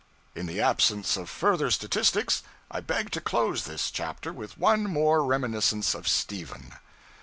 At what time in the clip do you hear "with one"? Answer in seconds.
4.33-4.85